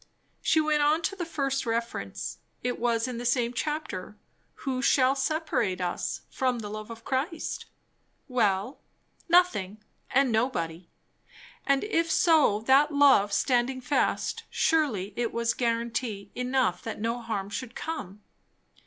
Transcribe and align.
She 0.41 0.59
went 0.59 0.81
on 0.81 1.03
to 1.03 1.15
the 1.15 1.27
first 1.27 1.63
reference. 1.67 2.39
It 2.63 2.79
was 2.79 3.07
in 3.07 3.19
the 3.19 3.23
same 3.23 3.53
chapter. 3.53 4.17
"Who 4.65 4.81
shall 4.81 5.15
separate 5.15 5.79
us 5.79 6.21
from 6.31 6.57
the 6.57 6.69
love 6.69 6.89
of 6.89 7.05
Christ?" 7.05 7.65
Well, 8.27 8.79
nothing, 9.29 9.83
and 10.09 10.31
nobody. 10.31 10.89
And 11.67 11.83
if 11.83 12.09
so, 12.09 12.61
that 12.61 12.91
love 12.91 13.31
standing 13.31 13.79
fast, 13.79 14.41
surely 14.49 15.13
it 15.15 15.31
was 15.31 15.53
guaranty 15.53 16.31
enough 16.33 16.81
that 16.81 16.99
no 16.99 17.21
harm 17.21 17.51
should 17.51 17.75
come. 17.75 18.23